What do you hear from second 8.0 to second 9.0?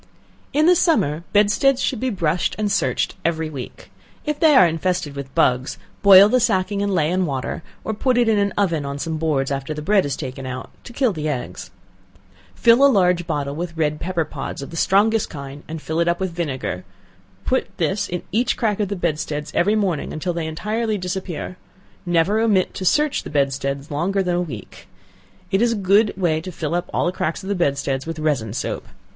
it in an oven, on